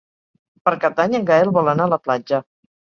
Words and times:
Per 0.69 0.73
Cap 0.87 0.97
d'Any 1.01 1.15
en 1.21 1.29
Gaël 1.29 1.55
vol 1.61 1.73
anar 1.77 1.89
a 1.89 1.95
la 1.95 2.05
platja. 2.09 2.45